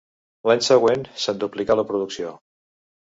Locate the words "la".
1.81-1.85